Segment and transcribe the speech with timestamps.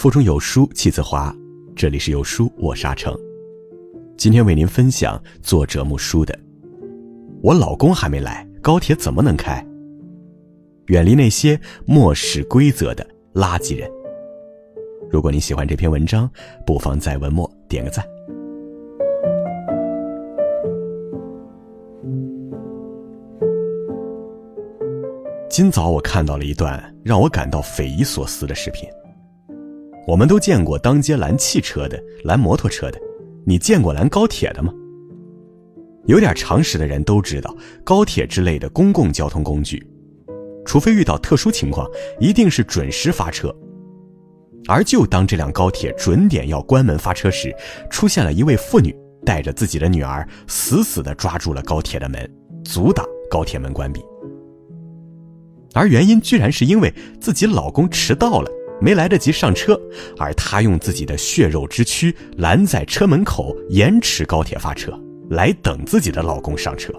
[0.00, 1.30] 腹中有书气自华，
[1.76, 3.14] 这里是有书我沙城。
[4.16, 6.32] 今天为您分享作者木书的
[7.42, 9.62] 《我老公还没来，高铁怎么能开？
[10.86, 13.90] 远离那些漠视规则的垃圾人。
[15.10, 16.30] 如果你喜欢这篇文章，
[16.64, 18.02] 不妨在文末点个赞。
[25.50, 28.88] 今早我看到了一段让我感到匪夷所思的视频。
[30.10, 32.98] 我们都见过当街拦汽车的、拦摩托车的，
[33.46, 34.74] 你见过拦高铁的吗？
[36.06, 39.80] 有点常识的人都知道，高铁之类的公共交通工具，
[40.66, 41.88] 除非遇到特殊情况，
[42.18, 43.54] 一定是准时发车。
[44.66, 47.54] 而就当这辆高铁准点要关门发车时，
[47.88, 48.92] 出现了一位妇女
[49.24, 52.28] 带着自己的女儿，死死地抓住了高铁的门，
[52.64, 54.02] 阻挡高铁门关闭。
[55.72, 58.50] 而原因居然是因为自己老公迟到了，
[58.80, 59.78] 没来得及上车，
[60.18, 64.92] 而她用自己的血肉之躯拦在车门口，延迟高铁发车，
[65.30, 66.92] 来等自己的老公上车。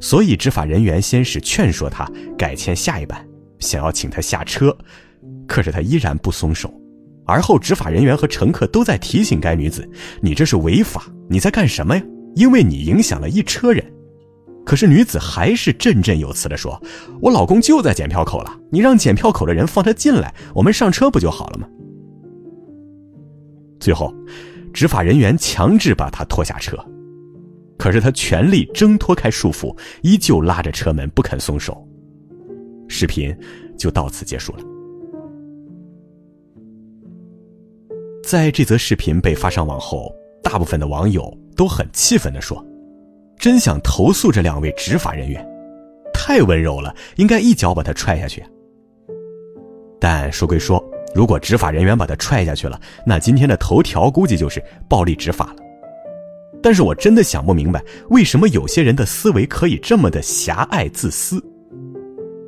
[0.00, 3.22] 所以执法人员先是劝说她改签下一班，
[3.58, 4.76] 想要请她下车，
[5.46, 6.72] 可是她依然不松手。
[7.24, 9.88] 而后执法人员和乘客都在提醒该女子
[10.22, 12.02] ：“你这是违法，你在干什么呀？
[12.36, 13.84] 因为你影响了一车人。”
[14.66, 16.82] 可是女子还是振振有词地说
[17.22, 21.68] ：“我老公就在检票口了，你让检票口的人放他进来，我们上车不就好了吗？”
[23.78, 24.12] 最后，
[24.74, 26.76] 执法人员强制把他拖下车，
[27.78, 29.72] 可是他全力挣脱开束缚，
[30.02, 31.86] 依旧拉着车门不肯松手。
[32.88, 33.32] 视频
[33.78, 34.64] 就到此结束了。
[38.24, 42.66] 在这则视频被发上网后，大部分的网友都很气愤地说。
[43.38, 45.46] 真想投诉这两位执法人员，
[46.12, 48.44] 太温柔了，应该一脚把他踹下去。
[50.00, 50.82] 但说归说，
[51.14, 55.56] 如果执法人员把他踹下去了，那今天的头条估计就是暴力执法了。
[56.62, 61.42] 但是我真的想不明白，为什么有些人的思维可以这么的狭隘自私？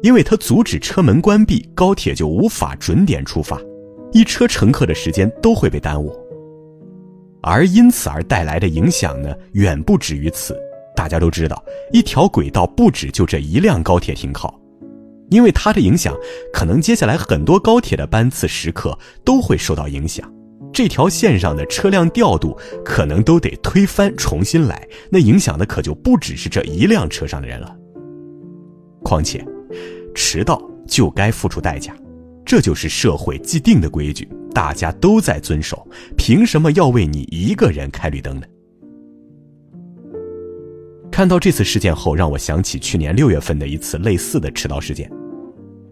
[0.03, 3.61] 因为他阻止车门关闭，高铁就无法准点出发，
[4.13, 6.13] 一车乘客的时间都会被耽误，
[7.43, 10.57] 而因此而带来的影响呢，远不止于此。
[10.99, 14.53] 大家都知道，一条轨道不止就这一辆高铁停靠，
[15.31, 16.13] 因为它的影响，
[16.53, 20.29] 可能接下来很多高铁的班次时刻都会受到影响。
[20.73, 27.73] 这条线上的车辆调度可能都得推翻重新来，那影响的可就不只是这一辆车上的人了。
[29.05, 29.47] 况且，
[30.17, 31.95] 迟到就该付出代价，
[32.45, 38.47] 这就是社会既定的规矩，大家都在遵守，凭什么要为你一个人开绿灯呢？
[41.19, 45.11] 看到这次事件后，让我想起去年六月份的一次类似的迟到事件。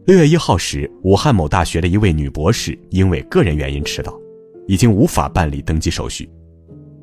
[0.06, 4.16] 六月一号时，武汉某大学的一位女博士因为个人原因迟到，
[4.68, 6.30] 已经无法办理登机手续，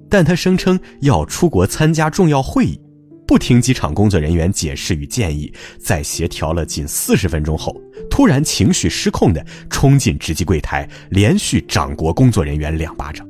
[0.09, 2.79] 但她声称要出国参加重要会议，
[3.27, 7.75] 不听机场工作人员解释与建议，在协调了近四十分钟后，
[8.09, 13.27] 突然情绪失控的冲进值机柜台，连续掌掴工作人员两巴掌。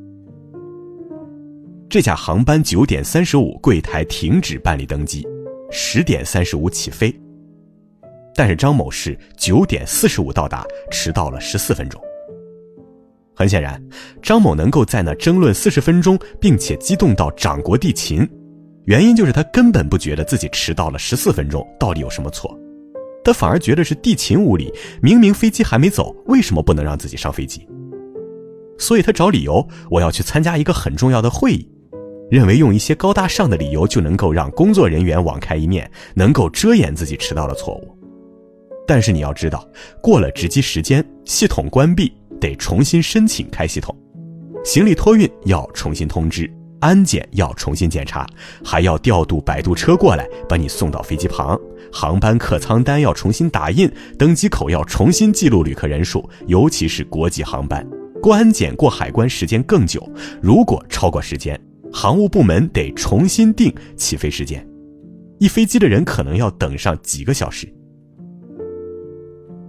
[1.94, 5.24] 这架航班九点三十五柜台停止办理登机，
[5.70, 7.16] 十点三十五起飞。
[8.34, 12.02] 但是张某是九点四十五到达，迟到了十四分钟。
[13.36, 13.80] 很显然，
[14.24, 18.28] 张某能够在那争论四十分钟，并且激动到掌掴地勤，
[18.86, 22.60] 原因就是他根本不觉得自己迟到了十四分钟到底有什么错，
[23.24, 27.68] 他反而觉得是地勤无理，明明飞机还没走，为什么不能让自己上飞机？
[28.80, 31.70] 所以他找理由，我要去参加一个很重要的会议。
[32.32, 37.98] 认为用一些高大上的理由就能够让工作人员网开一面，能够遮掩自己迟到的错误。
[38.88, 39.68] 但是你要知道，
[40.02, 43.96] 过了值机时间，系统关闭得重新申请开系统，
[44.66, 46.52] 行李托运要重新通知，
[46.82, 48.28] 安检要重新检查，
[48.64, 51.58] 还要调度摆渡车过来把你送到飞机旁，
[51.94, 57.88] 航班客舱单要重新打印，登机口要重新记录旅客人数，尤其是国际航班，
[58.22, 60.06] 过安检过海关时间更久，
[60.42, 61.58] 如果超过时间。
[61.94, 64.68] 航务部门得重新定起飞时间，
[65.40, 67.72] 一飞机的人可能要等上几个小时。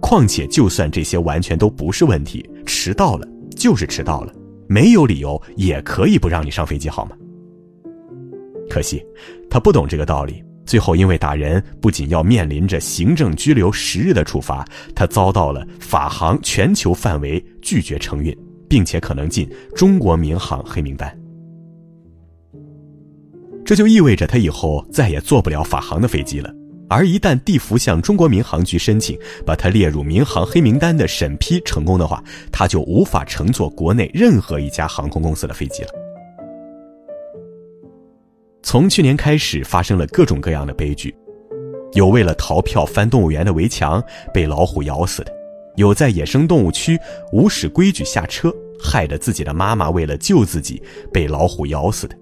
[0.01, 4.33] 况且，就算这些完全都不是问题，迟到了就是迟到了，
[4.67, 7.15] 没有理由也可以不让你上飞机，好吗？
[8.69, 9.03] 可惜，
[9.49, 18.35] 他不懂这个道理，最后因为打人，不仅要面临着行政拘留十日的处罚，他遭到了法航全球范围拒绝承运，
[18.67, 21.15] 并且可能进中国民航黑名单。
[23.65, 26.53] 这就意味着他以后再也坐不了法航的飞机了，
[26.87, 35.89] 而一旦地服向中国民航局申请，把它列入民航黑名单的审批成功的话，他就无法乘坐国内任何一家航空公司的飞机了。
[38.61, 41.15] 从去年开始，发生了各种各样的悲剧，
[41.93, 45.31] 有为了逃票翻动物园的围墙被老虎咬死的，
[45.75, 46.99] 有在野生动物区
[47.31, 50.79] 无视规矩下车，害得自己的妈妈为了救自己
[51.11, 52.15] 被老虎咬死的。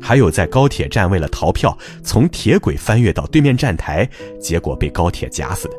[0.00, 4.08] 还有在高铁站为了逃票从铁轨翻越到对面站台，
[4.38, 5.74] 结果被高铁夹死的。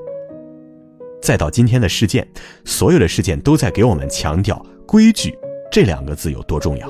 [1.21, 2.27] 再到今天的事件，
[2.63, 5.35] 所有的事件都在给我们强调“规矩”
[5.71, 6.87] 这两个字有多重要。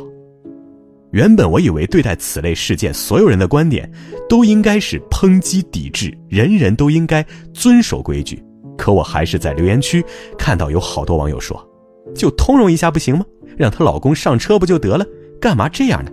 [1.11, 3.89] 原本我以为对待此类事件，所有人的观点
[4.27, 8.43] 都应该是抨击抵制，人人都应该遵守规矩。
[8.77, 10.03] 可我还是在留言区
[10.37, 11.65] 看到有好多网友说
[12.13, 13.25] ：“就通融一下不行吗？
[13.57, 15.05] 让她老公上车不就得了？
[15.39, 16.11] 干嘛这样呢？”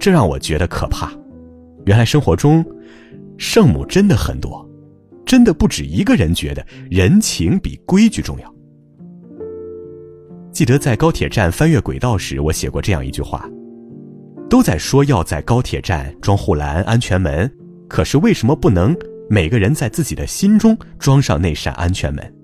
[0.00, 1.12] 这让我觉得可怕。
[1.84, 2.64] 原来生活中，
[3.36, 4.68] 圣母真的很多，
[5.26, 8.54] 真的不止一个人觉得人情比规矩重要。
[10.52, 13.48] 记得在高铁站翻越轨道时，我写过这样一句话：
[14.48, 17.50] 都在说要在高铁站装护栏、安全门，
[17.88, 18.96] 可是为什么不能
[19.28, 22.34] 每个人在自己的心中装上那扇安全门？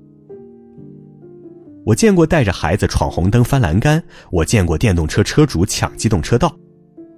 [1.84, 6.56] 我见过带着孩子闯红灯、翻栏杆，我见过电动车车主抢机动车道。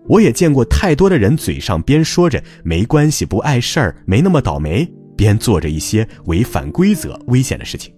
[0.08, 7.92] 我也见过太多的人嘴上边说着没关系、不碍事儿、没那么倒霉，边做着一些违反规则、危险的事情。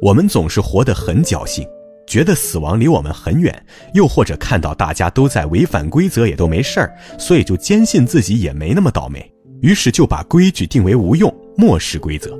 [0.00, 1.64] 我们总是活得很侥幸，
[2.08, 3.64] 觉得死亡离我们很远，
[3.94, 12.36] 又或者看到大家都在违反规则也都没事儿，所以就坚信自己也没那么倒霉，于是就把规矩定为无用，漠视规则，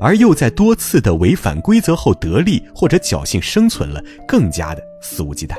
[0.00, 5.56] 而又在多次的违反规则后得利或者侥幸生存了，更加的肆无忌惮。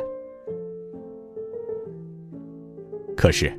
[3.17, 3.51] 可是，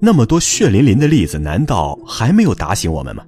[0.00, 3.24] 那么多血淋淋的例子，难道还没有打醒我们吗？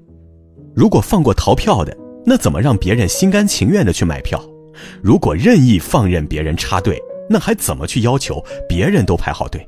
[0.75, 1.97] 如果放过逃票的，
[2.27, 4.45] 那怎么让别人心甘情愿的去买票？
[5.01, 9.65] 如果任意放任别人插队，那还怎么去要求别人都排好队？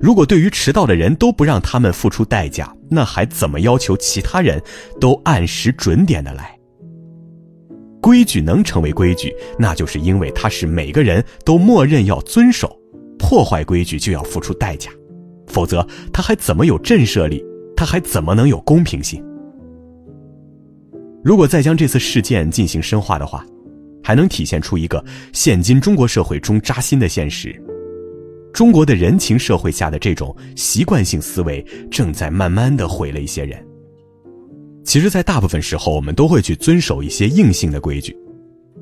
[0.00, 4.62] 如果对于迟到的人都不让他们付出代价，那还怎么要求其他人
[5.00, 6.54] 都按时准点的来？
[8.02, 12.76] 规矩能成为规矩，那就是因为它是每个人都默认要遵守，
[13.18, 14.90] 破坏规矩就要付出代价。
[15.54, 17.40] 否则，他还怎么有震慑力？
[17.76, 19.22] 他还怎么能有公平性？
[21.22, 23.46] 如果再将这次事件进行深化的话，
[24.02, 25.02] 还能体现出一个
[25.32, 27.54] 现今中国社会中扎心的现实：
[28.52, 33.64] 中国的人情社会下的这种习惯性思维，正在慢慢的毁了一些人。
[34.84, 38.16] 其实，在大部分时候，我们都会去遵守一些硬性的规矩，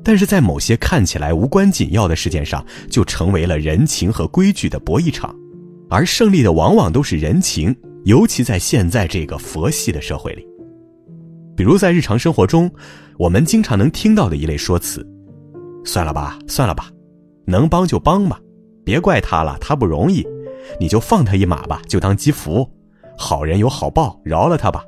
[0.03, 5.33] 但是在某些看起来无关紧要的事件上，就成为了人情和规矩的博弈场。
[5.93, 7.75] 而胜利的往往都是人情，
[8.05, 10.43] 尤其在现在这个佛系的社会里。
[11.55, 12.67] 比如在日常生活中，
[13.19, 15.07] 我们经常能听到的一类说辞
[15.85, 16.89] ：“算了吧，算了吧，
[17.45, 18.39] 能帮就帮吧，
[18.83, 20.25] 别怪他了，他不容易，
[20.79, 22.67] 你就放他一马吧，就当积福，
[23.15, 24.83] 好人有好报，饶了他吧。”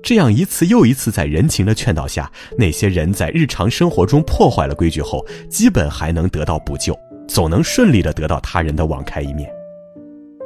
[0.00, 6.96] 这样一次又一次在人情的劝导下，那些人在日常生活中破坏了规矩后，基本还能得到补救。
[7.28, 9.48] 总能顺利的得到他人的网开一面，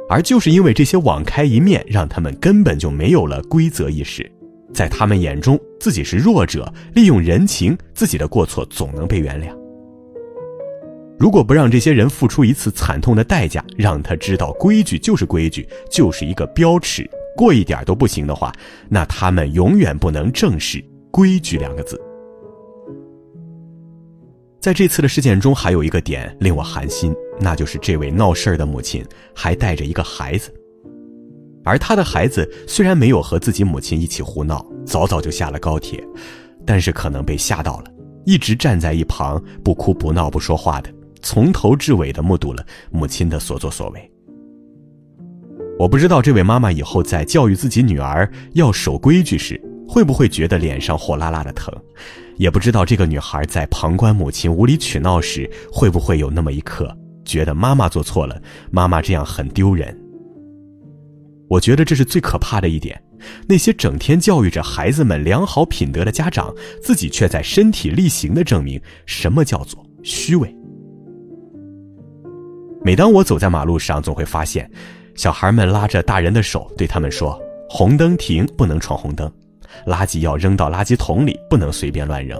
[0.09, 4.29] 而就是因为这些网开一面，让他们根本就没有了规则意识，
[4.73, 9.57] 在他们眼中自己是弱者，利用人情，自己的过错总能被原谅。
[11.17, 18.51] 如果不让这些人付出一次惨痛的代价，让他知道规矩就是规矩，就是一个标尺，过一点都不行的话，
[18.89, 22.01] 那他们永远不能正视“规矩”两个字。
[24.63, 29.05] 在这次的事件中，还有一个点令我寒心，那就是这位闹事儿的母亲
[29.35, 30.53] 还带着一个孩子，
[31.65, 36.01] 而他的孩子虽然没有和自己母亲一起胡闹，早早就下了高铁，
[36.65, 37.91] 但是可能被吓到了，
[38.25, 40.89] 一直站在一旁不哭不闹不说话的，
[41.21, 44.11] 从头至尾的目睹了母亲的所作所为。
[45.77, 49.61] 我不知道这位妈妈以后在教育自己女儿要守规矩时，
[49.93, 51.71] 会不会觉得脸上火辣辣的疼。
[52.37, 56.91] 也不知道这个女孩在旁观母亲无理取闹时，会不会有那么一刻
[57.23, 59.95] 觉得妈妈做错了，妈妈这样很丢人。
[61.47, 62.99] 我觉得这是最可怕的一点。
[63.47, 70.53] 那些整天教育着孩子们良好品德的家长，自己却在身体力行的证明什么叫做虚伪。
[72.83, 74.67] 每当我走在马路上，总会发现，
[75.13, 79.31] 小孩们拉着大人的手，对他们说：“红灯停，不能闯红灯。”
[79.85, 82.39] 垃圾要扔到垃圾桶里，不能随便乱扔。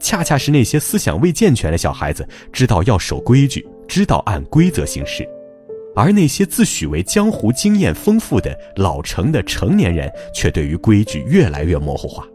[0.00, 5.26] 恰恰是那些思想未健全的小孩子，知道要守规矩，知道按规则行事，
[5.96, 12.26] 而那些自诩为江湖经验丰富的老成的成年人，却对于规矩越来越模糊化。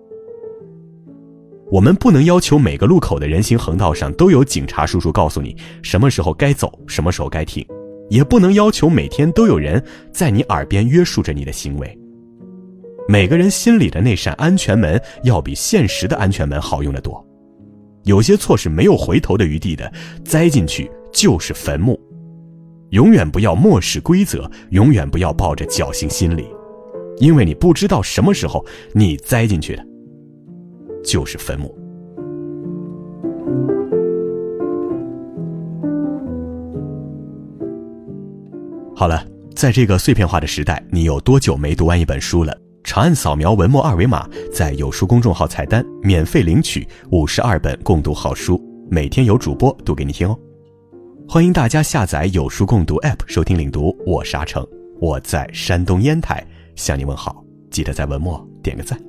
[1.71, 7.63] 我们不能要求每个路口的人行横道上都有警察叔叔告诉你什么时候该走，什么时候该停，
[8.09, 11.98] 也不能要求每天都有人在你耳边约束着你的行为。
[13.09, 17.25] 每个人心里的那扇安全门，要比现实的安全门好用的多。
[18.03, 19.91] 有些错是没有回头的余地的，
[20.23, 21.99] 栽进去就是坟墓。
[22.91, 26.47] 永远不要漠视规则，永远不要抱着侥幸心理，
[27.17, 28.63] 因为你不知道什么时候
[28.93, 29.83] 你栽进去的。
[31.03, 31.75] 就是坟墓。
[38.95, 39.25] 好了，
[39.55, 42.55] 在这个碎片化的时代，你有多久没读完一本书了？
[42.89, 50.35] 长按扫描文末二维码，在有书公众号菜单免费领取五十二本共读好书，每天有主播读给你听哦。
[51.27, 54.67] 欢迎大家下载有书共读 App 收听领读，我是阿成，
[54.99, 56.43] 我在山东烟台
[56.75, 58.99] 向你问好，记得在文末点个赞。